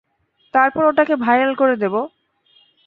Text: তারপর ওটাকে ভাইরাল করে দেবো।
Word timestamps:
তারপর 0.53 0.83
ওটাকে 0.85 1.15
ভাইরাল 1.15 1.53
করে 1.55 1.75
দেবো। 1.75 2.01